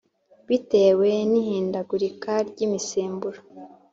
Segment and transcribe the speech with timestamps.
[0.47, 3.39] bitewe n ihindagurika ry imisemburo